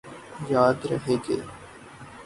[0.51, 1.35] یاد رہے کہ